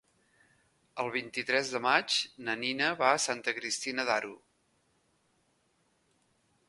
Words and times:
El 1.03 1.09
vint-i-tres 1.15 1.69
de 1.73 1.81
maig 1.87 2.15
na 2.47 2.55
Nina 2.63 2.87
va 3.03 3.11
a 3.17 3.21
Santa 3.27 3.55
Cristina 3.59 4.09
d'Aro. 4.09 4.35